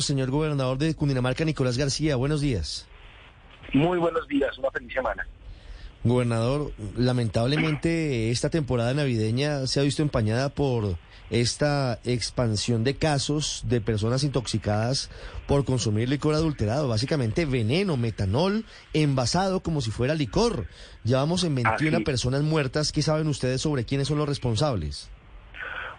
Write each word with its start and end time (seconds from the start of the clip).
Señor 0.00 0.30
gobernador 0.30 0.78
de 0.78 0.94
Cundinamarca, 0.94 1.44
Nicolás 1.44 1.76
García, 1.76 2.16
buenos 2.16 2.40
días. 2.40 2.86
Muy 3.72 3.98
buenos 3.98 4.26
días, 4.28 4.56
una 4.58 4.70
feliz 4.70 4.92
semana. 4.92 5.26
Gobernador, 6.02 6.72
lamentablemente 6.96 8.30
esta 8.30 8.48
temporada 8.48 8.94
navideña 8.94 9.66
se 9.66 9.80
ha 9.80 9.82
visto 9.82 10.02
empañada 10.02 10.48
por 10.48 10.96
esta 11.28 12.00
expansión 12.04 12.84
de 12.84 12.96
casos 12.96 13.64
de 13.66 13.80
personas 13.80 14.24
intoxicadas 14.24 15.10
por 15.46 15.64
consumir 15.64 16.08
licor 16.08 16.34
adulterado, 16.34 16.88
básicamente 16.88 17.44
veneno, 17.44 17.96
metanol, 17.96 18.64
envasado 18.94 19.60
como 19.60 19.80
si 19.80 19.90
fuera 19.90 20.14
licor. 20.14 20.66
Llevamos 21.04 21.44
en 21.44 21.54
21 21.54 21.98
Así. 21.98 22.04
personas 22.04 22.42
muertas. 22.42 22.92
¿Qué 22.92 23.02
saben 23.02 23.28
ustedes 23.28 23.60
sobre 23.60 23.84
quiénes 23.84 24.08
son 24.08 24.18
los 24.18 24.28
responsables? 24.28 25.10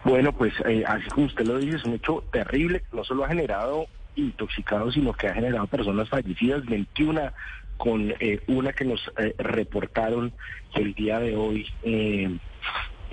Bueno, 0.04 0.32
pues 0.32 0.52
eh, 0.66 0.84
así 0.86 1.08
como 1.10 1.26
usted 1.26 1.46
lo 1.46 1.58
dice, 1.58 1.76
es 1.76 1.84
un 1.84 1.94
hecho 1.94 2.24
terrible 2.32 2.82
no 2.92 3.04
solo 3.04 3.24
ha 3.24 3.28
generado 3.28 3.86
intoxicados, 4.16 4.94
sino 4.94 5.12
que 5.12 5.28
ha 5.28 5.34
generado 5.34 5.66
personas 5.66 6.08
fallecidas, 6.08 6.64
21 6.66 7.32
con 7.76 8.12
eh, 8.20 8.40
una 8.46 8.72
que 8.72 8.84
nos 8.84 9.00
eh, 9.16 9.34
reportaron 9.38 10.32
el 10.74 10.94
día 10.94 11.18
de 11.18 11.36
hoy 11.36 11.66
eh, 11.82 12.30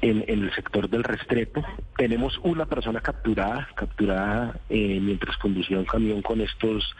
en, 0.01 0.23
en 0.27 0.43
el 0.43 0.53
sector 0.53 0.89
del 0.89 1.03
Restrepo. 1.03 1.63
Tenemos 1.97 2.39
una 2.43 2.65
persona 2.65 3.01
capturada, 3.01 3.67
capturada 3.75 4.59
eh, 4.69 4.99
mientras 5.01 5.37
conducía 5.37 5.77
un 5.77 5.85
camión 5.85 6.21
con 6.21 6.41
estos, 6.41 6.95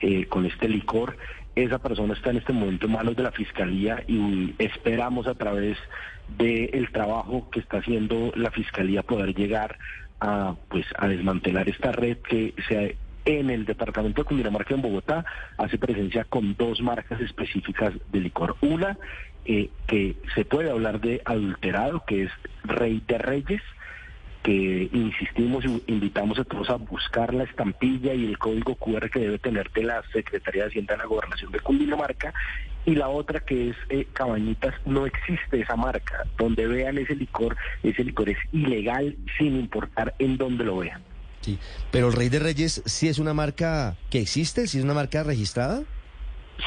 eh, 0.00 0.26
con 0.26 0.46
este 0.46 0.68
licor. 0.68 1.16
Esa 1.54 1.78
persona 1.78 2.14
está 2.14 2.30
en 2.30 2.38
este 2.38 2.52
momento 2.52 2.86
en 2.86 2.92
manos 2.92 3.16
de 3.16 3.22
la 3.22 3.32
fiscalía 3.32 4.02
y 4.06 4.54
esperamos 4.58 5.26
a 5.26 5.34
través 5.34 5.76
del 6.38 6.90
trabajo 6.92 7.48
que 7.50 7.60
está 7.60 7.78
haciendo 7.78 8.32
la 8.36 8.50
fiscalía 8.50 9.02
poder 9.02 9.34
llegar 9.34 9.78
a 10.20 10.54
pues 10.68 10.86
a 10.96 11.08
desmantelar 11.08 11.68
esta 11.68 11.92
red 11.92 12.16
que 12.18 12.54
se 12.68 12.96
en 13.24 13.50
el 13.50 13.64
departamento 13.64 14.22
de 14.22 14.28
Cundinamarca 14.28 14.74
en 14.74 14.82
Bogotá 14.82 15.24
hace 15.58 15.78
presencia 15.78 16.24
con 16.24 16.56
dos 16.56 16.80
marcas 16.80 17.20
específicas 17.20 17.92
de 18.10 18.20
licor. 18.20 18.56
Una 18.60 18.98
eh, 19.44 19.70
que 19.86 20.16
se 20.34 20.44
puede 20.44 20.70
hablar 20.70 21.00
de 21.00 21.22
adulterado, 21.24 22.04
que 22.06 22.24
es 22.24 22.30
Rey 22.64 23.02
de 23.06 23.18
Reyes, 23.18 23.62
que 24.42 24.88
insistimos 24.92 25.64
y 25.64 25.82
invitamos 25.86 26.38
a 26.38 26.44
todos 26.44 26.68
a 26.70 26.76
buscar 26.76 27.32
la 27.32 27.44
estampilla 27.44 28.12
y 28.12 28.26
el 28.26 28.38
código 28.38 28.74
QR 28.74 29.08
que 29.10 29.20
debe 29.20 29.38
tener 29.38 29.70
de 29.72 29.84
la 29.84 30.02
Secretaría 30.12 30.62
de 30.62 30.68
Hacienda 30.68 30.94
de 30.94 30.98
la 30.98 31.06
Gobernación 31.06 31.52
de 31.52 31.60
Cundinamarca. 31.60 32.34
Y 32.84 32.96
la 32.96 33.08
otra 33.08 33.40
que 33.40 33.70
es 33.70 33.76
eh, 33.90 34.08
Cabañitas, 34.12 34.74
no 34.84 35.06
existe 35.06 35.60
esa 35.60 35.76
marca. 35.76 36.24
Donde 36.36 36.66
vean 36.66 36.98
ese 36.98 37.14
licor, 37.14 37.56
ese 37.84 38.02
licor 38.02 38.28
es 38.28 38.38
ilegal 38.50 39.16
sin 39.38 39.56
importar 39.56 40.14
en 40.18 40.36
dónde 40.36 40.64
lo 40.64 40.78
vean. 40.78 41.02
Sí, 41.42 41.58
pero 41.90 42.08
el 42.08 42.14
Rey 42.14 42.28
de 42.28 42.38
Reyes 42.40 42.82
sí 42.84 43.08
es 43.08 43.18
una 43.18 43.34
marca 43.34 43.96
que 44.10 44.20
existe, 44.20 44.66
sí 44.66 44.78
es 44.78 44.84
una 44.84 44.94
marca 44.94 45.22
registrada. 45.22 45.82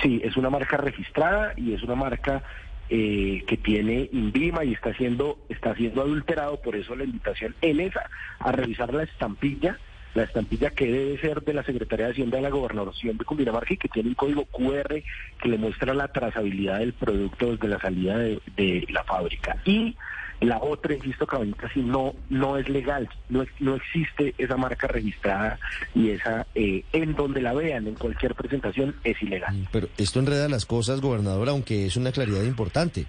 Sí, 0.01 0.21
es 0.23 0.35
una 0.37 0.49
marca 0.49 0.77
registrada 0.77 1.53
y 1.55 1.73
es 1.73 1.83
una 1.83 1.95
marca 1.95 2.43
eh, 2.89 3.43
que 3.47 3.57
tiene 3.57 4.09
INVIMA 4.11 4.63
y 4.63 4.73
está 4.73 4.93
siendo, 4.93 5.39
está 5.49 5.75
siendo 5.75 6.01
adulterado, 6.01 6.61
por 6.61 6.75
eso 6.75 6.95
la 6.95 7.03
invitación 7.03 7.55
en 7.61 7.79
esa, 7.79 8.09
a 8.39 8.51
revisar 8.51 8.93
la 8.93 9.03
estampilla, 9.03 9.79
la 10.15 10.23
estampilla 10.23 10.71
que 10.71 10.87
debe 10.87 11.19
ser 11.19 11.43
de 11.43 11.53
la 11.53 11.63
Secretaría 11.63 12.07
de 12.07 12.13
Hacienda 12.13 12.37
de 12.37 12.43
la 12.43 12.49
Gobernación 12.49 13.17
de 13.17 13.25
Cundinamarca 13.25 13.73
y 13.73 13.77
que 13.77 13.89
tiene 13.89 14.09
un 14.09 14.15
código 14.15 14.45
QR 14.45 15.03
que 15.41 15.49
le 15.49 15.57
muestra 15.57 15.93
la 15.93 16.07
trazabilidad 16.07 16.79
del 16.79 16.93
producto 16.93 17.51
desde 17.51 17.67
la 17.67 17.79
salida 17.79 18.17
de, 18.17 18.87
la 18.89 19.03
fábrica. 19.03 19.57
Y 19.65 19.95
la 20.39 20.57
otra, 20.59 20.93
insisto, 20.93 21.27
Cabañitas, 21.27 21.69
sí, 21.73 21.81
no, 21.81 22.15
no 22.29 22.57
es 22.57 22.69
legal, 22.69 23.09
no, 23.27 23.45
no 23.59 23.75
existe 23.75 24.33
esa 24.37 24.55
marca 24.55 24.87
registrada 24.87 25.59
y 25.93 26.11
esa, 26.11 26.47
eh, 26.55 26.83
en 26.93 27.15
donde 27.15 27.41
la 27.41 27.53
vean, 27.53 27.87
en 27.87 27.95
cualquier 27.95 28.35
presentación, 28.35 28.95
es 29.03 29.21
ilegal. 29.21 29.53
Mm, 29.53 29.67
Pero 29.71 29.89
esto 29.97 30.19
enreda 30.19 30.47
las 30.47 30.65
cosas, 30.65 31.01
gobernador, 31.01 31.49
aunque 31.49 31.85
es 31.85 31.97
una 31.97 32.13
claridad 32.13 32.43
importante. 32.43 33.05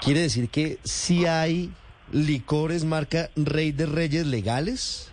¿Quiere 0.00 0.20
decir 0.20 0.50
que 0.50 0.78
sí 0.84 1.24
hay 1.24 1.70
licores 2.12 2.84
marca 2.84 3.30
Rey 3.36 3.72
de 3.72 3.86
Reyes 3.86 4.26
legales? 4.26 5.12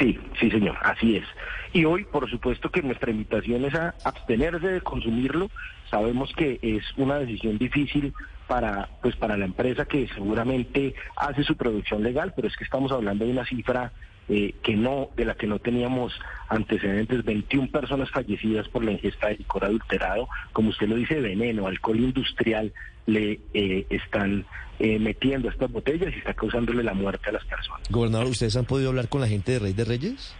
Sí, 0.00 0.18
sí, 0.40 0.50
señor, 0.50 0.78
así 0.80 1.16
es. 1.16 1.26
Y 1.74 1.84
hoy, 1.84 2.04
por 2.04 2.28
supuesto, 2.30 2.70
que 2.70 2.82
nuestra 2.82 3.10
invitación 3.10 3.66
es 3.66 3.74
a 3.74 3.94
abstenerse 4.02 4.66
de 4.66 4.80
consumirlo. 4.80 5.50
Sabemos 5.90 6.32
que 6.34 6.58
es 6.62 6.82
una 6.96 7.18
decisión 7.18 7.58
difícil 7.58 8.14
para, 8.48 8.88
pues, 9.02 9.14
para 9.16 9.36
la 9.36 9.44
empresa 9.44 9.84
que 9.84 10.08
seguramente 10.08 10.94
hace 11.16 11.44
su 11.44 11.54
producción 11.54 12.02
legal, 12.02 12.32
pero 12.34 12.48
es 12.48 12.56
que 12.56 12.64
estamos 12.64 12.90
hablando 12.92 13.26
de 13.26 13.32
una 13.32 13.44
cifra 13.44 13.92
eh, 14.30 14.54
que 14.62 14.76
no, 14.76 15.10
de 15.16 15.24
la 15.24 15.34
que 15.34 15.46
no 15.46 15.58
teníamos 15.58 16.12
antecedentes, 16.48 17.24
21 17.24 17.70
personas 17.70 18.10
fallecidas 18.10 18.68
por 18.68 18.84
la 18.84 18.92
ingesta 18.92 19.28
de 19.28 19.36
licor 19.36 19.64
adulterado, 19.64 20.28
como 20.52 20.70
usted 20.70 20.88
lo 20.88 20.96
dice, 20.96 21.20
veneno, 21.20 21.66
alcohol 21.66 21.98
industrial, 22.00 22.72
le 23.06 23.40
eh, 23.54 23.86
están 23.90 24.46
eh, 24.78 24.98
metiendo 24.98 25.48
a 25.48 25.52
estas 25.52 25.70
botellas 25.70 26.12
y 26.14 26.18
está 26.18 26.32
causándole 26.32 26.82
la 26.82 26.94
muerte 26.94 27.28
a 27.28 27.32
las 27.32 27.44
personas. 27.44 27.82
Gobernador, 27.90 28.28
¿ustedes 28.28 28.56
han 28.56 28.64
podido 28.64 28.88
hablar 28.88 29.08
con 29.08 29.20
la 29.20 29.28
gente 29.28 29.52
de 29.52 29.58
Rey 29.58 29.72
de 29.72 29.84
Reyes? 29.84 30.34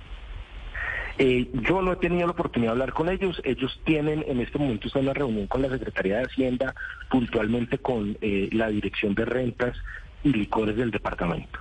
Eh, 1.18 1.50
yo 1.68 1.82
no 1.82 1.92
he 1.92 1.96
tenido 1.96 2.26
la 2.26 2.32
oportunidad 2.32 2.70
de 2.70 2.80
hablar 2.80 2.94
con 2.94 3.10
ellos. 3.10 3.42
Ellos 3.44 3.78
tienen 3.84 4.24
en 4.26 4.40
este 4.40 4.56
momento 4.56 4.86
están 4.86 5.02
en 5.02 5.08
una 5.08 5.14
reunión 5.14 5.46
con 5.48 5.60
la 5.60 5.68
Secretaría 5.68 6.16
de 6.16 6.24
Hacienda, 6.24 6.74
puntualmente 7.10 7.76
con 7.76 8.16
eh, 8.22 8.48
la 8.52 8.68
Dirección 8.68 9.14
de 9.14 9.26
Rentas 9.26 9.76
y 10.24 10.32
Licores 10.32 10.76
del 10.76 10.90
departamento. 10.90 11.58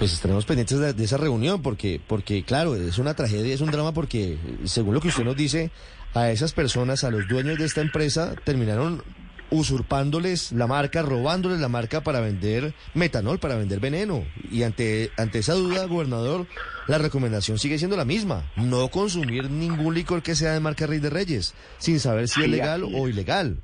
Pues 0.00 0.14
estaremos 0.14 0.46
pendientes 0.46 0.78
de, 0.78 0.94
de 0.94 1.04
esa 1.04 1.18
reunión 1.18 1.60
porque, 1.60 2.00
porque, 2.06 2.42
claro, 2.42 2.74
es 2.74 2.96
una 2.96 3.12
tragedia, 3.12 3.52
es 3.52 3.60
un 3.60 3.70
drama 3.70 3.92
porque, 3.92 4.38
según 4.64 4.94
lo 4.94 5.00
que 5.02 5.08
usted 5.08 5.24
nos 5.24 5.36
dice, 5.36 5.70
a 6.14 6.30
esas 6.30 6.54
personas, 6.54 7.04
a 7.04 7.10
los 7.10 7.28
dueños 7.28 7.58
de 7.58 7.66
esta 7.66 7.82
empresa, 7.82 8.34
terminaron 8.42 9.02
usurpándoles 9.50 10.52
la 10.52 10.66
marca, 10.66 11.02
robándoles 11.02 11.60
la 11.60 11.68
marca 11.68 12.00
para 12.00 12.20
vender 12.20 12.72
metanol, 12.94 13.38
para 13.40 13.56
vender 13.56 13.78
veneno. 13.78 14.24
Y 14.50 14.62
ante, 14.62 15.10
ante 15.18 15.40
esa 15.40 15.52
duda, 15.52 15.84
gobernador, 15.84 16.46
la 16.86 16.96
recomendación 16.96 17.58
sigue 17.58 17.76
siendo 17.76 17.98
la 17.98 18.06
misma. 18.06 18.50
No 18.56 18.88
consumir 18.88 19.50
ningún 19.50 19.94
licor 19.94 20.22
que 20.22 20.34
sea 20.34 20.54
de 20.54 20.60
marca 20.60 20.86
Rey 20.86 21.00
de 21.00 21.10
Reyes, 21.10 21.54
sin 21.76 22.00
saber 22.00 22.26
si 22.28 22.40
es 22.40 22.48
legal 22.48 22.84
o 22.84 23.06
ilegal. 23.06 23.58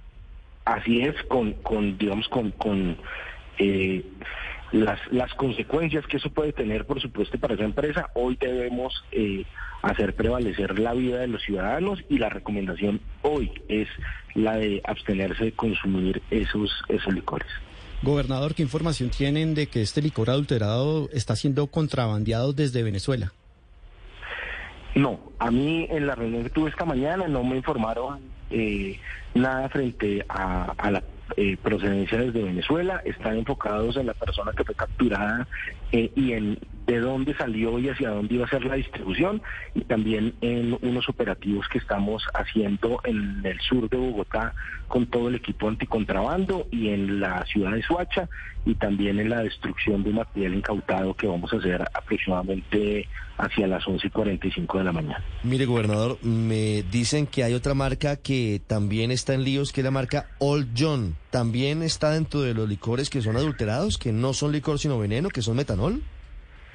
Así 0.67 1.01
es, 1.01 1.15
con, 1.29 1.55
con 1.63 1.97
digamos, 1.97 2.29
con, 2.29 2.51
con 2.51 2.99
eh, 3.59 4.05
las, 4.72 5.00
las 5.10 5.32
consecuencias 5.34 6.06
que 6.06 6.16
eso 6.16 6.31
puede 6.31 6.53
tener, 6.53 6.87
por 6.87 7.00
supuesto, 7.00 7.38
para 7.38 7.54
esa 7.54 7.65
empresa. 7.65 8.10
Hoy 8.15 8.37
debemos 8.41 9.04
eh, 9.12 9.44
hacer 9.82 10.15
prevalecer 10.15 10.78
la 10.78 10.94
vida 10.94 11.21
de 11.21 11.28
los 11.28 11.43
ciudadanos 11.43 12.03
y 12.09 12.19
la 12.19 12.28
recomendación 12.28 13.00
hoy 13.22 13.50
es 13.69 13.88
la 14.34 14.56
de 14.56 14.81
abstenerse 14.84 15.44
de 15.44 15.53
consumir 15.53 16.22
esos, 16.31 16.71
esos 16.88 17.15
licores. 17.15 17.49
Gobernador, 18.03 18.55
¿qué 18.55 18.62
información 18.62 19.10
tienen 19.10 19.55
de 19.55 19.69
que 19.69 19.81
este 19.81 20.03
licor 20.03 20.28
adulterado 20.28 21.09
está 21.12 21.34
siendo 21.34 21.66
contrabandeado 21.69 22.53
desde 22.53 22.82
Venezuela? 22.82 23.32
No, 24.94 25.32
a 25.38 25.50
mí 25.50 25.87
en 25.91 26.06
la 26.06 26.14
reunión 26.14 26.43
que 26.43 26.50
tuve 26.50 26.70
esta 26.70 26.85
mañana 26.85 27.26
no 27.29 27.44
me 27.44 27.56
informaron 27.56 28.20
eh, 28.50 28.99
nada 29.35 29.69
frente 29.69 30.25
a, 30.29 30.73
a 30.76 30.91
la 30.91 31.02
eh, 31.37 31.56
procedencia 31.62 32.19
desde 32.19 32.43
Venezuela. 32.43 33.02
Están 33.05 33.38
enfocados 33.38 33.96
en 33.96 34.06
la 34.06 34.14
persona 34.14 34.52
que 34.56 34.64
fue 34.64 34.75
capturada 34.75 35.46
eh, 35.93 36.11
y 36.14 36.32
en 36.32 36.58
de 36.87 37.00
dónde 37.00 37.35
salió 37.35 37.79
y 37.79 37.88
hacia 37.88 38.11
dónde 38.11 38.35
iba 38.35 38.47
a 38.47 38.49
ser 38.50 38.65
la 38.65 38.77
distribución 38.77 39.43
y 39.75 39.81
también 39.83 40.35
en 40.41 40.79
unos 40.83 41.09
operativos 41.09 41.67
que 41.69 41.79
estamos 41.79 42.23
haciendo 42.35 43.00
en 43.05 43.41
el 43.44 43.61
sur 43.61 43.88
de 43.91 43.97
Bogotá 43.97 44.55
con 44.88 45.06
todo 45.06 45.29
el 45.29 45.35
equipo 45.35 45.69
anticontrabando 45.69 46.69
y 46.71 46.88
en 46.91 47.21
la 47.21 47.44
ciudad 47.47 47.73
de 47.73 47.83
Suacha 47.83 48.29
y 48.65 48.75
también 48.75 49.19
en 49.19 49.31
la 49.31 49.43
destrucción 49.43 50.05
de 50.05 50.11
material 50.11 50.55
incautado 50.55 51.15
que 51.15 51.27
vamos 51.27 51.53
a 51.53 51.56
hacer 51.56 51.83
aproximadamente 51.94 53.09
hacia 53.39 53.67
las 53.67 53.87
11 53.87 54.06
y 54.06 54.11
45 54.11 54.79
de 54.79 54.85
la 54.85 54.93
mañana. 54.93 55.25
Mire, 55.43 55.67
gobernador, 55.67 56.19
me 56.23 56.82
dicen 56.85 57.27
que 57.27 57.44
hay 57.44 57.55
otra 57.55 57.75
marca 57.75 58.17
que 58.17 58.61
también 58.67 59.11
está 59.11 59.35
en 59.35 59.44
líos, 59.44 59.73
que 59.73 59.81
es 59.82 59.85
la 59.85 59.91
marca 59.91 60.29
Old 60.39 60.71
John. 60.77 61.17
¿También 61.31 61.82
está 61.82 62.11
dentro 62.11 62.41
de 62.41 62.55
los 62.55 62.69
licores 62.69 63.11
que 63.11 63.23
son 63.23 63.37
adulterados, 63.37 63.99
que 63.99 64.12
no 64.12 64.32
son 64.32 64.53
licor 64.53 64.79
sino 64.79 64.99
veneno, 64.99 65.29
que 65.29 65.43
son 65.43 65.56
metanol? 65.56 66.03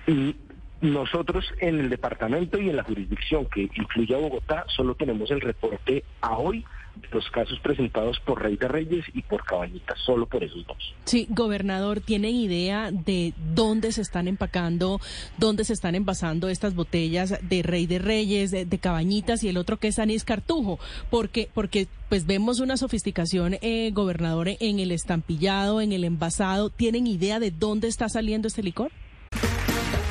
Y 0.08 0.36
nosotros 0.82 1.46
en 1.60 1.80
el 1.80 1.90
departamento 1.90 2.60
y 2.60 2.70
en 2.70 2.76
la 2.76 2.84
jurisdicción 2.84 3.46
que 3.46 3.70
incluye 3.76 4.16
a 4.16 4.18
Bogotá 4.18 4.66
solo 4.76 4.96
tenemos 4.96 5.30
el 5.32 5.42
reporte 5.42 6.04
a 6.22 6.38
hoy 6.38 6.66
de 6.96 7.08
los 7.12 7.30
casos 7.30 7.58
presentados 7.60 8.20
por 8.20 8.42
Rey 8.42 8.58
de 8.58 8.68
Reyes 8.68 9.06
y 9.14 9.22
por 9.22 9.46
Cabañita, 9.46 9.96
solo 10.06 10.26
por 10.26 10.44
esos 10.44 10.66
dos. 10.68 10.94
Sí, 11.06 11.26
gobernador, 11.30 12.02
¿tiene 12.02 12.32
idea 12.32 12.92
de 12.92 13.34
dónde 13.54 13.92
se 13.92 14.02
están 14.02 14.28
empacando, 14.28 15.00
dónde 15.38 15.64
se 15.64 15.74
están 15.74 15.96
envasando 15.96 16.50
estas 16.50 16.76
botellas 16.76 17.40
de 17.42 17.64
Rey 17.64 17.88
de 17.88 18.00
Reyes, 18.00 18.52
de, 18.52 18.80
Cabañitas 18.80 19.44
y 19.44 19.50
el 19.50 19.58
otro 19.58 19.78
que 19.78 19.88
es 19.88 20.00
Anís 20.00 20.26
Cartujo? 20.26 20.80
Porque, 21.10 21.50
porque 21.54 21.88
pues 22.10 22.26
vemos 22.26 22.60
una 22.60 22.76
sofisticación, 22.76 23.58
eh, 23.62 23.92
gobernador, 23.94 24.50
en 24.60 24.80
el 24.80 24.92
estampillado, 24.92 25.80
en 25.80 25.94
el 25.94 26.04
envasado. 26.04 26.70
¿Tienen 26.70 27.08
idea 27.08 27.40
de 27.40 27.52
dónde 27.52 27.88
está 27.88 28.10
saliendo 28.10 28.48
este 28.48 28.64
licor? 28.64 28.92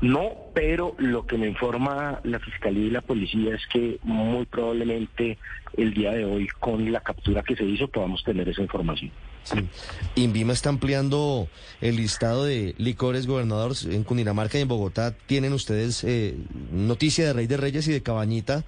No, 0.00 0.32
pero 0.54 0.94
lo 0.98 1.26
que 1.26 1.38
me 1.38 1.48
informa 1.48 2.20
la 2.24 2.38
Fiscalía 2.38 2.86
y 2.86 2.90
la 2.90 3.00
Policía 3.00 3.54
es 3.54 3.62
que 3.72 3.98
muy 4.02 4.44
probablemente 4.44 5.38
el 5.76 5.94
día 5.94 6.12
de 6.12 6.24
hoy, 6.24 6.48
con 6.60 6.92
la 6.92 7.00
captura 7.00 7.42
que 7.42 7.56
se 7.56 7.64
hizo, 7.64 7.88
podamos 7.88 8.22
tener 8.22 8.48
esa 8.48 8.62
información. 8.62 9.10
Sí. 9.44 9.56
Invima 10.14 10.52
está 10.52 10.70
ampliando 10.70 11.48
el 11.80 11.96
listado 11.96 12.44
de 12.44 12.74
licores 12.78 13.26
gobernadores 13.26 13.84
en 13.84 14.04
Cundinamarca 14.04 14.58
y 14.58 14.62
en 14.62 14.68
Bogotá. 14.68 15.14
Tienen 15.26 15.52
ustedes 15.52 16.02
eh, 16.04 16.34
noticia 16.72 17.26
de 17.26 17.32
Rey 17.32 17.46
de 17.46 17.56
Reyes 17.56 17.86
y 17.88 17.92
de 17.92 18.02
Cabañita. 18.02 18.64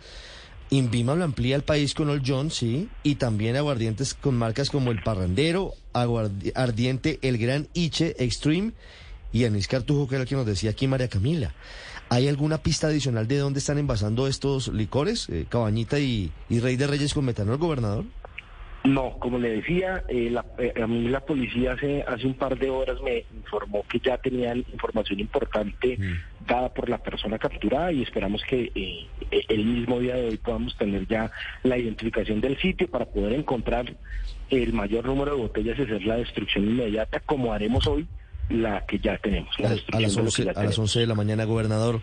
Invima 0.70 1.14
lo 1.14 1.25
amplía 1.25 1.55
el 1.55 1.62
país 1.62 1.94
con 1.94 2.11
Old 2.11 2.25
John, 2.26 2.50
sí, 2.50 2.88
y 3.05 3.14
también 3.14 3.56
aguardientes 3.56 4.14
con 4.14 4.37
marcas 4.37 4.69
como 4.69 4.90
el 4.90 5.00
Parrandero, 5.00 5.75
Ardiente, 5.93 7.20
el 7.23 7.38
Gran 7.38 7.69
Iche, 7.73 8.17
Extreme 8.19 8.73
y 9.37 9.44
Anís 9.44 9.69
Cartujo, 9.69 10.09
que 10.09 10.15
era 10.15 10.23
el 10.23 10.29
que 10.29 10.35
nos 10.35 10.47
decía 10.47 10.71
aquí 10.71 10.88
María 10.88 11.09
Camila. 11.09 11.53
¿Hay 12.09 12.27
alguna 12.27 12.59
pista 12.59 12.87
adicional 12.87 13.29
de 13.29 13.37
dónde 13.37 13.59
están 13.59 13.77
envasando 13.77 14.27
estos 14.27 14.69
licores, 14.69 15.29
eh, 15.29 15.44
Cabañita 15.49 15.99
y, 15.99 16.31
Rey 16.49 16.77
de 16.77 16.87
Reyes 16.87 17.12
con 17.12 17.27
metanol, 17.27 17.59
gobernador? 17.59 18.05
No, 18.85 19.19
como 19.19 19.38
le 19.38 19.56
decía, 19.56 20.05
eh, 20.09 20.35
eh, 20.59 20.83
a 20.83 20.87
mí 20.87 21.09
la 21.09 21.21
policía 21.21 21.73
hace, 21.73 22.03
hace 22.03 22.27
un 22.27 22.35
par 22.35 22.56
de 22.56 22.71
horas 22.71 22.97
me 23.03 23.25
informó 23.37 23.85
que 23.91 23.99
ya 23.99 24.17
tenían 24.17 24.65
información 24.73 25.21
importante 25.21 25.99
mm. 25.99 26.47
dada 26.47 26.73
por 26.73 26.88
la 26.88 26.97
persona 26.97 27.38
capturada 27.38 27.93
y 27.93 28.03
esperamos 28.03 28.43
que 28.49 28.71
el 29.49 29.65
mismo 29.67 29.99
día 29.99 30.15
de 30.15 30.29
hoy 30.29 30.37
podamos 30.38 30.79
tener 30.79 31.06
ya 31.09 31.31
la 31.62 31.77
identificación 31.77 32.41
del 32.41 32.56
sitio 32.59 32.88
para 32.88 33.05
poder 33.05 33.35
encontrar 33.35 33.97
el 34.49 34.73
mayor 34.73 35.05
número 35.05 35.33
de 35.33 35.43
botellas 35.43 35.79
y 35.79 35.83
hacer 35.83 36.05
la 36.05 36.17
destrucción 36.17 36.65
inmediata 36.65 37.21
como 37.21 37.53
haremos 37.53 37.87
hoy 37.88 38.06
la 38.49 38.85
que 38.87 38.99
ya 38.99 39.19
tenemos. 39.19 39.55
a, 39.59 40.01
las 40.01 40.17
11, 40.17 40.51
a 40.55 40.65
las 40.65 40.79
11 40.79 41.01
de 41.01 41.07
la 41.07 41.15
mañana, 41.15 41.45
gobernador. 41.45 42.01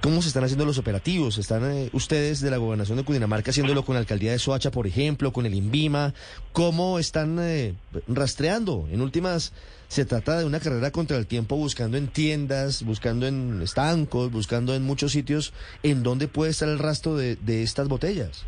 ¿Cómo 0.00 0.22
se 0.22 0.28
están 0.28 0.44
haciendo 0.44 0.64
los 0.64 0.78
operativos? 0.78 1.36
¿Están 1.36 1.70
eh, 1.70 1.90
ustedes 1.92 2.40
de 2.40 2.50
la 2.50 2.56
gobernación 2.56 2.96
de 2.96 3.04
Cundinamarca 3.04 3.50
haciéndolo 3.50 3.84
con 3.84 3.94
la 3.94 4.00
alcaldía 4.00 4.32
de 4.32 4.38
Soacha, 4.38 4.70
por 4.70 4.86
ejemplo, 4.86 5.30
con 5.30 5.44
el 5.44 5.52
INVIMA? 5.52 6.14
¿Cómo 6.54 6.98
están 6.98 7.36
eh, 7.38 7.74
rastreando? 8.08 8.88
En 8.90 9.02
últimas, 9.02 9.52
se 9.88 10.06
trata 10.06 10.38
de 10.38 10.46
una 10.46 10.58
carrera 10.58 10.90
contra 10.90 11.18
el 11.18 11.26
tiempo 11.26 11.56
buscando 11.56 11.98
en 11.98 12.08
tiendas, 12.08 12.82
buscando 12.82 13.26
en 13.26 13.60
estancos, 13.60 14.32
buscando 14.32 14.74
en 14.74 14.84
muchos 14.84 15.12
sitios 15.12 15.52
en 15.82 16.02
dónde 16.02 16.28
puede 16.28 16.52
estar 16.52 16.70
el 16.70 16.78
rastro 16.78 17.14
de, 17.16 17.36
de 17.36 17.62
estas 17.62 17.86
botellas. 17.88 18.46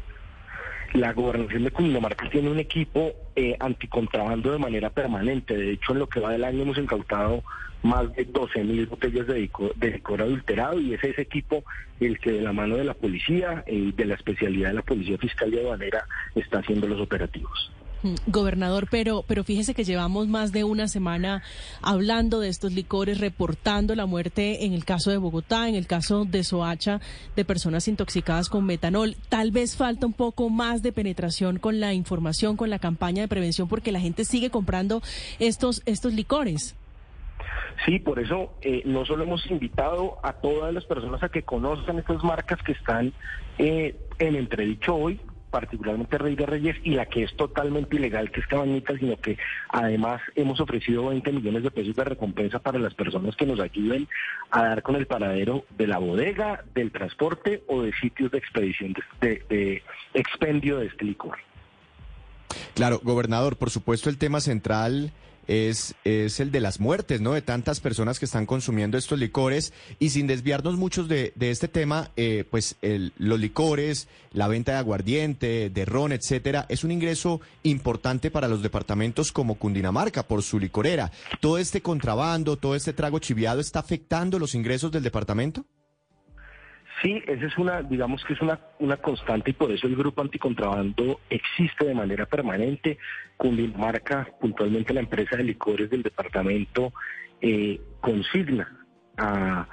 La 0.94 1.14
gobernación 1.14 1.64
de 1.64 1.70
Cundinamarca 1.70 2.28
tiene 2.28 2.50
un 2.50 2.58
equipo 2.58 3.12
eh, 3.34 3.56
anticontrabando 3.58 4.52
de 4.52 4.58
manera 4.58 4.90
permanente. 4.90 5.56
De 5.56 5.72
hecho, 5.72 5.92
en 5.92 6.00
lo 6.00 6.06
que 6.06 6.20
va 6.20 6.32
del 6.32 6.44
año 6.44 6.62
hemos 6.62 6.76
incautado 6.76 7.42
más 7.82 8.12
de 8.14 8.26
12 8.26 8.62
mil 8.64 8.86
botellas 8.86 9.26
de 9.26 9.40
licor, 9.40 10.20
adulterado 10.20 10.78
y 10.78 10.92
es 10.92 11.02
ese 11.02 11.22
equipo 11.22 11.64
el 11.98 12.18
que 12.18 12.32
de 12.32 12.42
la 12.42 12.52
mano 12.52 12.76
de 12.76 12.84
la 12.84 12.94
policía 12.94 13.64
y 13.66 13.92
de 13.92 14.04
la 14.04 14.14
especialidad 14.14 14.68
de 14.68 14.74
la 14.74 14.82
Policía 14.82 15.16
Fiscal 15.18 15.52
y 15.52 15.58
Aduanera 15.58 16.04
está 16.34 16.58
haciendo 16.58 16.86
los 16.86 17.00
operativos. 17.00 17.72
Mm, 18.02 18.14
gobernador, 18.26 18.88
pero, 18.90 19.24
pero 19.28 19.44
fíjese 19.44 19.74
que 19.74 19.84
llevamos 19.84 20.26
más 20.26 20.50
de 20.50 20.64
una 20.64 20.88
semana 20.88 21.42
hablando 21.82 22.40
de 22.40 22.48
estos 22.48 22.72
licores, 22.72 23.20
reportando 23.20 23.94
la 23.94 24.06
muerte 24.06 24.64
en 24.64 24.72
el 24.72 24.84
caso 24.84 25.10
de 25.10 25.18
Bogotá, 25.18 25.68
en 25.68 25.76
el 25.76 25.86
caso 25.86 26.24
de 26.24 26.42
Soacha, 26.42 27.00
de 27.36 27.44
personas 27.44 27.86
intoxicadas 27.86 28.48
con 28.48 28.66
metanol. 28.66 29.14
Tal 29.28 29.52
vez 29.52 29.76
falta 29.76 30.06
un 30.06 30.14
poco 30.14 30.50
más 30.50 30.82
de 30.82 30.92
penetración 30.92 31.58
con 31.58 31.78
la 31.78 31.94
información, 31.94 32.56
con 32.56 32.70
la 32.70 32.80
campaña 32.80 33.22
de 33.22 33.28
prevención, 33.28 33.68
porque 33.68 33.92
la 33.92 34.00
gente 34.00 34.24
sigue 34.24 34.50
comprando 34.50 35.00
estos, 35.38 35.82
estos 35.86 36.12
licores. 36.12 36.74
Sí, 37.86 38.00
por 38.00 38.18
eso 38.18 38.52
eh, 38.62 38.82
no 38.84 39.04
solo 39.04 39.24
hemos 39.24 39.48
invitado 39.50 40.18
a 40.22 40.34
todas 40.34 40.74
las 40.74 40.84
personas 40.84 41.22
a 41.22 41.28
que 41.28 41.42
conozcan 41.42 41.98
estas 41.98 42.22
marcas 42.22 42.60
que 42.62 42.72
están 42.72 43.12
eh, 43.58 43.96
en 44.18 44.36
entredicho 44.36 44.94
hoy, 44.94 45.20
particularmente 45.52 46.18
Rey 46.18 46.34
de 46.34 46.46
Reyes, 46.46 46.76
y 46.82 46.94
la 46.94 47.06
que 47.06 47.22
es 47.22 47.36
totalmente 47.36 47.96
ilegal, 47.96 48.32
que 48.32 48.40
es 48.40 48.46
Cabañita, 48.46 48.98
sino 48.98 49.20
que 49.20 49.36
además 49.68 50.20
hemos 50.34 50.58
ofrecido 50.58 51.08
20 51.08 51.30
millones 51.30 51.62
de 51.62 51.70
pesos 51.70 51.94
de 51.94 52.04
recompensa 52.04 52.58
para 52.58 52.78
las 52.78 52.94
personas 52.94 53.36
que 53.36 53.46
nos 53.46 53.60
ayuden 53.60 54.08
a 54.50 54.64
dar 54.64 54.82
con 54.82 54.96
el 54.96 55.06
paradero 55.06 55.64
de 55.76 55.86
la 55.86 55.98
bodega, 55.98 56.64
del 56.74 56.90
transporte 56.90 57.62
o 57.68 57.82
de 57.82 57.92
sitios 57.92 58.30
de 58.32 58.38
expedición 58.38 58.94
de, 59.20 59.44
de 59.48 59.82
expendio 60.14 60.78
de 60.78 60.86
este 60.86 61.04
licor. 61.04 61.38
Claro, 62.74 63.00
gobernador, 63.02 63.56
por 63.56 63.70
supuesto 63.70 64.08
el 64.08 64.18
tema 64.18 64.40
central 64.40 65.12
es, 65.46 65.94
es 66.04 66.40
el 66.40 66.50
de 66.52 66.60
las 66.60 66.80
muertes, 66.80 67.20
¿no? 67.20 67.32
De 67.32 67.42
tantas 67.42 67.80
personas 67.80 68.18
que 68.18 68.24
están 68.24 68.46
consumiendo 68.46 68.98
estos 68.98 69.18
licores 69.18 69.72
y 69.98 70.10
sin 70.10 70.26
desviarnos 70.26 70.76
muchos 70.76 71.08
de, 71.08 71.32
de 71.34 71.50
este 71.50 71.68
tema, 71.68 72.10
eh, 72.16 72.44
pues 72.50 72.76
el, 72.82 73.12
los 73.18 73.40
licores, 73.40 74.08
la 74.32 74.48
venta 74.48 74.72
de 74.72 74.78
aguardiente, 74.78 75.70
de 75.70 75.84
ron, 75.84 76.12
etcétera, 76.12 76.66
es 76.68 76.84
un 76.84 76.90
ingreso 76.90 77.40
importante 77.62 78.30
para 78.30 78.48
los 78.48 78.62
departamentos 78.62 79.32
como 79.32 79.56
Cundinamarca 79.56 80.22
por 80.22 80.42
su 80.42 80.58
licorera. 80.58 81.10
¿Todo 81.40 81.58
este 81.58 81.82
contrabando, 81.82 82.56
todo 82.56 82.74
este 82.74 82.92
trago 82.92 83.18
chiviado 83.18 83.60
está 83.60 83.80
afectando 83.80 84.38
los 84.38 84.54
ingresos 84.54 84.90
del 84.92 85.02
departamento? 85.02 85.64
Sí, 87.00 87.22
esa 87.26 87.46
es 87.46 87.58
una, 87.58 87.82
digamos 87.82 88.24
que 88.24 88.34
es 88.34 88.40
una, 88.40 88.60
una 88.78 88.96
constante 88.96 89.50
y 89.50 89.54
por 89.54 89.72
eso 89.72 89.86
el 89.86 89.96
grupo 89.96 90.20
anticontrabando 90.20 91.20
existe 91.30 91.86
de 91.86 91.94
manera 91.94 92.26
permanente. 92.26 92.98
Cundinamarca, 93.36 94.28
puntualmente 94.40 94.92
la 94.92 95.00
empresa 95.00 95.36
de 95.36 95.44
licores 95.44 95.90
del 95.90 96.02
departamento, 96.02 96.92
eh, 97.40 97.80
consigna 98.00 98.86
a, 99.16 99.66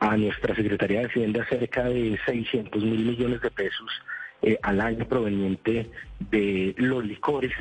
a, 0.00 0.16
nuestra 0.16 0.54
Secretaría 0.54 1.00
de 1.00 1.06
Hacienda 1.06 1.46
cerca 1.48 1.84
de 1.84 2.18
600 2.26 2.82
mil 2.82 3.06
millones 3.06 3.40
de 3.40 3.50
pesos 3.50 3.90
eh, 4.42 4.58
al 4.62 4.80
año 4.80 5.06
proveniente 5.06 5.90
de 6.30 6.74
los 6.76 7.04
licores 7.04 7.52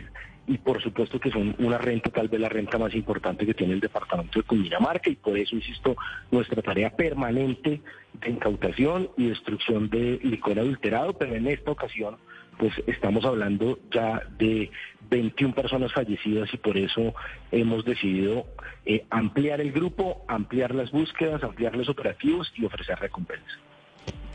y 0.47 0.57
por 0.57 0.81
supuesto 0.81 1.19
que 1.19 1.31
son 1.31 1.55
una 1.59 1.77
renta, 1.77 2.09
tal 2.09 2.27
vez 2.27 2.39
la 2.39 2.49
renta 2.49 2.77
más 2.77 2.93
importante 2.93 3.45
que 3.45 3.53
tiene 3.53 3.73
el 3.73 3.79
departamento 3.79 4.39
de 4.39 4.45
Cundinamarca 4.45 5.09
y 5.09 5.15
por 5.15 5.37
eso, 5.37 5.55
insisto, 5.55 5.95
nuestra 6.31 6.61
tarea 6.61 6.91
permanente 6.91 7.81
de 8.21 8.29
incautación 8.29 9.09
y 9.17 9.29
destrucción 9.29 9.89
de 9.89 10.19
licor 10.23 10.59
adulterado, 10.59 11.13
pero 11.13 11.35
en 11.35 11.47
esta 11.47 11.71
ocasión 11.71 12.17
pues 12.57 12.73
estamos 12.87 13.25
hablando 13.25 13.79
ya 13.91 14.21
de 14.37 14.71
21 15.09 15.53
personas 15.53 15.91
fallecidas 15.91 16.53
y 16.53 16.57
por 16.57 16.77
eso 16.77 17.13
hemos 17.51 17.83
decidido 17.83 18.45
eh, 18.85 19.05
ampliar 19.09 19.59
el 19.59 19.71
grupo, 19.71 20.23
ampliar 20.27 20.73
las 20.73 20.91
búsquedas, 20.91 21.43
ampliar 21.43 21.75
los 21.75 21.89
operativos 21.89 22.51
y 22.55 22.65
ofrecer 22.65 22.97
recompensas. 22.99 23.64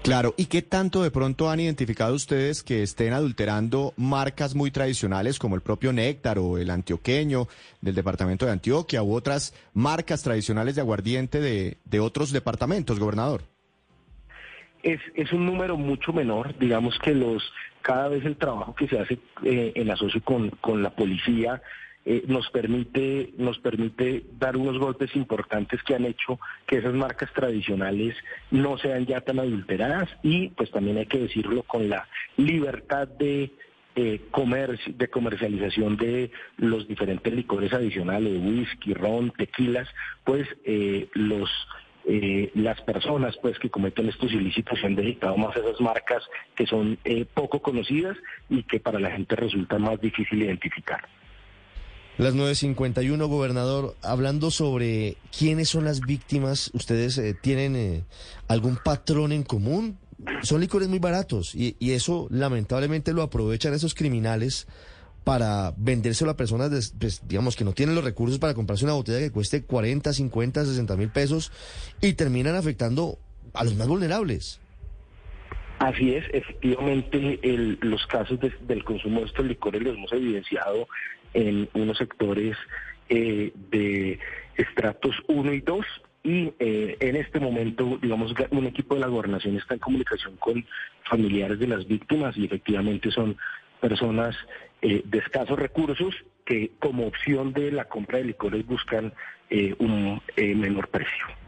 Claro, 0.02 0.34
¿y 0.38 0.46
qué 0.46 0.62
tanto 0.62 1.02
de 1.02 1.10
pronto 1.10 1.50
han 1.50 1.60
identificado 1.60 2.14
ustedes 2.14 2.62
que 2.62 2.82
estén 2.82 3.12
adulterando 3.12 3.92
marcas 3.98 4.54
muy 4.54 4.70
tradicionales 4.70 5.38
como 5.38 5.56
el 5.56 5.60
propio 5.60 5.92
Néctar 5.92 6.38
o 6.38 6.56
el 6.56 6.70
antioqueño 6.70 7.48
del 7.82 7.94
departamento 7.94 8.46
de 8.46 8.52
Antioquia 8.52 9.02
u 9.02 9.14
otras 9.14 9.54
marcas 9.74 10.22
tradicionales 10.22 10.74
de 10.74 10.80
aguardiente 10.80 11.38
de, 11.40 11.76
de 11.84 12.00
otros 12.00 12.32
departamentos, 12.32 12.98
gobernador? 12.98 13.42
Es, 14.82 15.00
es 15.14 15.32
un 15.32 15.44
número 15.44 15.76
mucho 15.76 16.14
menor, 16.14 16.58
digamos 16.58 16.98
que 16.98 17.14
los 17.14 17.42
cada 17.82 18.08
vez 18.08 18.24
el 18.24 18.36
trabajo 18.36 18.74
que 18.74 18.88
se 18.88 18.98
hace 18.98 19.18
eh, 19.44 19.72
en 19.74 19.90
asocio 19.90 20.22
con, 20.22 20.48
con 20.62 20.82
la 20.82 20.90
policía 20.90 21.60
eh, 22.04 22.24
nos 22.26 22.48
permite 22.50 23.32
nos 23.36 23.58
permite 23.58 24.24
dar 24.38 24.56
unos 24.56 24.78
golpes 24.78 25.14
importantes 25.14 25.82
que 25.82 25.94
han 25.94 26.06
hecho 26.06 26.40
que 26.66 26.78
esas 26.78 26.94
marcas 26.94 27.32
tradicionales 27.32 28.16
no 28.50 28.78
sean 28.78 29.06
ya 29.06 29.20
tan 29.20 29.38
adulteradas 29.38 30.08
y 30.22 30.48
pues 30.48 30.70
también 30.70 30.96
hay 30.96 31.06
que 31.06 31.18
decirlo 31.18 31.62
con 31.62 31.88
la 31.88 32.08
libertad 32.36 33.06
de 33.06 33.52
eh, 33.96 34.20
comercio, 34.30 34.94
de 34.96 35.08
comercialización 35.08 35.96
de 35.96 36.30
los 36.58 36.86
diferentes 36.86 37.34
licores 37.34 37.72
adicionales, 37.72 38.40
whisky, 38.40 38.94
ron, 38.94 39.32
tequilas, 39.32 39.88
pues 40.22 40.46
eh, 40.64 41.08
los 41.14 41.50
eh, 42.06 42.52
las 42.54 42.80
personas 42.82 43.36
pues 43.42 43.58
que 43.58 43.68
cometen 43.68 44.08
estos 44.08 44.32
ilícitos 44.32 44.78
se 44.78 44.86
han 44.86 44.94
dedicado 44.94 45.36
más 45.36 45.56
a 45.56 45.60
esas 45.60 45.80
marcas 45.80 46.22
que 46.54 46.66
son 46.66 46.98
poco 47.34 47.60
conocidas 47.60 48.16
y 48.48 48.62
que 48.62 48.78
para 48.78 49.00
la 49.00 49.10
gente 49.10 49.34
resulta 49.34 49.78
más 49.78 50.00
difícil 50.00 50.40
identificar. 50.40 51.06
Las 52.20 52.34
9.51, 52.34 53.28
gobernador, 53.28 53.96
hablando 54.02 54.50
sobre 54.50 55.16
quiénes 55.36 55.70
son 55.70 55.86
las 55.86 56.00
víctimas, 56.00 56.70
¿ustedes 56.74 57.16
eh, 57.16 57.34
tienen 57.40 57.74
eh, 57.76 58.04
algún 58.46 58.76
patrón 58.76 59.32
en 59.32 59.42
común? 59.42 59.96
Son 60.42 60.60
licores 60.60 60.90
muy 60.90 60.98
baratos 60.98 61.54
y, 61.54 61.76
y 61.78 61.92
eso 61.92 62.26
lamentablemente 62.28 63.14
lo 63.14 63.22
aprovechan 63.22 63.72
esos 63.72 63.94
criminales 63.94 64.66
para 65.24 65.72
vendérselo 65.78 66.30
a 66.30 66.36
personas, 66.36 66.92
pues, 67.00 67.22
digamos, 67.26 67.56
que 67.56 67.64
no 67.64 67.72
tienen 67.72 67.94
los 67.94 68.04
recursos 68.04 68.38
para 68.38 68.52
comprarse 68.52 68.84
una 68.84 68.92
botella 68.92 69.20
que 69.20 69.30
cueste 69.30 69.62
40, 69.62 70.12
50, 70.12 70.66
60 70.66 70.96
mil 70.96 71.08
pesos 71.08 71.50
y 72.02 72.12
terminan 72.12 72.54
afectando 72.54 73.18
a 73.54 73.64
los 73.64 73.76
más 73.76 73.88
vulnerables. 73.88 74.60
Así 75.80 76.14
es, 76.14 76.26
efectivamente, 76.34 77.38
los 77.80 78.06
casos 78.06 78.38
de- 78.38 78.52
del 78.60 78.84
consumo 78.84 79.20
de 79.20 79.26
estos 79.26 79.46
licores 79.46 79.82
los 79.82 79.96
hemos 79.96 80.12
evidenciado 80.12 80.86
en 81.32 81.68
unos 81.72 81.96
sectores 81.96 82.56
eh, 83.08 83.50
de 83.72 84.18
estratos 84.56 85.16
1 85.26 85.52
y 85.54 85.60
2 85.62 85.84
y 86.22 86.52
eh, 86.60 86.96
en 87.00 87.16
este 87.16 87.40
momento, 87.40 87.98
digamos, 88.02 88.34
ga- 88.34 88.46
un 88.50 88.66
equipo 88.66 88.94
de 88.94 89.00
la 89.00 89.06
gobernación 89.08 89.56
está 89.56 89.72
en 89.74 89.80
comunicación 89.80 90.36
con 90.36 90.64
familiares 91.08 91.58
de 91.58 91.66
las 91.66 91.88
víctimas 91.88 92.36
y 92.36 92.44
efectivamente 92.44 93.10
son 93.10 93.36
personas 93.80 94.36
eh, 94.82 95.00
de 95.06 95.18
escasos 95.18 95.58
recursos 95.58 96.14
que 96.44 96.72
como 96.78 97.06
opción 97.06 97.54
de 97.54 97.72
la 97.72 97.86
compra 97.86 98.18
de 98.18 98.24
licores 98.26 98.66
buscan 98.66 99.12
un 99.78 100.20
menor 100.36 100.86
precio. 100.88 101.39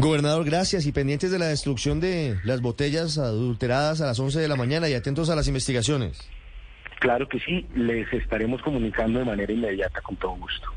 Gobernador, 0.00 0.44
gracias 0.44 0.86
y 0.86 0.92
pendientes 0.92 1.30
de 1.30 1.38
la 1.38 1.48
destrucción 1.48 2.00
de 2.00 2.38
las 2.44 2.62
botellas 2.62 3.18
adulteradas 3.18 4.00
a 4.00 4.06
las 4.06 4.18
11 4.18 4.40
de 4.40 4.48
la 4.48 4.56
mañana 4.56 4.88
y 4.88 4.94
atentos 4.94 5.28
a 5.28 5.36
las 5.36 5.46
investigaciones. 5.46 6.18
Claro 7.00 7.28
que 7.28 7.38
sí, 7.38 7.66
les 7.74 8.10
estaremos 8.12 8.62
comunicando 8.62 9.18
de 9.18 9.24
manera 9.24 9.52
inmediata 9.52 10.00
con 10.00 10.16
todo 10.16 10.36
gusto. 10.36 10.68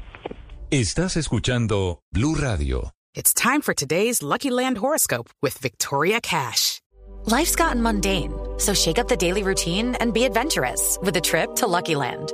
Estás 0.72 1.18
escuchando 1.18 2.00
Blue 2.12 2.36
Radio. 2.36 2.92
It's 3.16 3.34
time 3.34 3.62
for 3.62 3.74
today's 3.74 4.22
Lucky 4.22 4.50
Land 4.50 4.78
horoscope 4.78 5.30
with 5.42 5.58
Victoria 5.62 6.20
Cash. 6.20 6.82
Life's 7.26 7.56
gotten 7.56 7.82
mundane, 7.82 8.34
so 8.58 8.74
shake 8.74 8.98
up 9.00 9.08
the 9.08 9.16
daily 9.16 9.44
routine 9.44 9.96
and 10.02 10.14
be 10.14 10.26
adventurous 10.26 10.98
with 11.02 11.16
a 11.16 11.22
trip 11.22 11.56
to 11.56 11.68
Lucky 11.68 11.96
Land. 11.96 12.34